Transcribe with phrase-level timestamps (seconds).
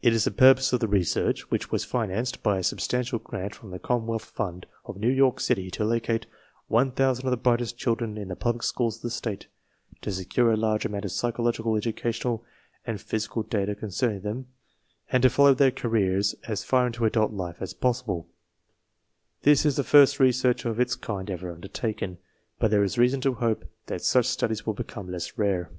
[0.00, 3.72] It is the purpose of the research, which was financed by a substantial grant from
[3.72, 6.24] the Commonwealth Fund, of New York City, to locate
[6.68, 9.48] 1000 of the brightest children THE PROBLEM 29 in the public schools of the state,
[10.00, 12.42] to secure a large amount of psychological, educational,
[12.86, 14.46] and physical data concerning them,
[15.12, 18.26] and to follow their careers as far into adult life as possible.
[19.42, 22.16] This is the first research of its land ever undertaken,
[22.58, 25.70] but there is reason to hope that such studies will become less rare.